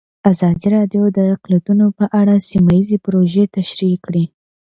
ازادي 0.31 0.67
راډیو 0.75 1.03
د 1.17 1.19
اقلیتونه 1.35 1.85
په 1.97 2.05
اړه 2.19 2.35
سیمه 2.49 2.71
ییزې 2.77 2.97
پروژې 3.05 3.43
تشریح 3.57 3.95
کړې. 4.05 4.23